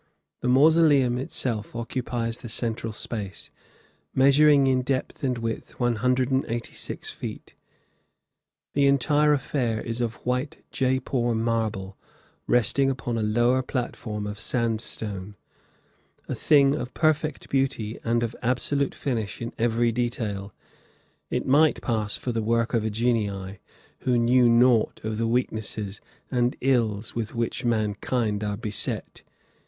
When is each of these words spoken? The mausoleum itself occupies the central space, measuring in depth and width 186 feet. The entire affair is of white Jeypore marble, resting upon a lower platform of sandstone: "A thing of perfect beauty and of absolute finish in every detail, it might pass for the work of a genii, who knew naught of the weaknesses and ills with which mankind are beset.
The 0.39 0.47
mausoleum 0.47 1.19
itself 1.19 1.75
occupies 1.75 2.39
the 2.39 2.49
central 2.49 2.91
space, 2.91 3.51
measuring 4.15 4.65
in 4.65 4.81
depth 4.81 5.23
and 5.23 5.37
width 5.37 5.79
186 5.79 7.11
feet. 7.11 7.53
The 8.73 8.87
entire 8.87 9.31
affair 9.33 9.79
is 9.79 10.01
of 10.01 10.15
white 10.25 10.65
Jeypore 10.71 11.35
marble, 11.37 11.97
resting 12.47 12.89
upon 12.89 13.15
a 13.15 13.21
lower 13.21 13.61
platform 13.61 14.25
of 14.25 14.39
sandstone: 14.39 15.35
"A 16.27 16.33
thing 16.33 16.73
of 16.73 16.95
perfect 16.95 17.47
beauty 17.49 17.99
and 18.03 18.23
of 18.23 18.35
absolute 18.41 18.95
finish 18.95 19.39
in 19.39 19.53
every 19.59 19.91
detail, 19.91 20.51
it 21.29 21.45
might 21.45 21.79
pass 21.83 22.17
for 22.17 22.31
the 22.31 22.41
work 22.41 22.73
of 22.73 22.83
a 22.83 22.89
genii, 22.89 23.59
who 23.99 24.17
knew 24.17 24.49
naught 24.49 24.99
of 25.03 25.19
the 25.19 25.27
weaknesses 25.27 26.01
and 26.31 26.55
ills 26.59 27.13
with 27.13 27.35
which 27.35 27.63
mankind 27.63 28.43
are 28.43 28.57
beset. 28.57 29.21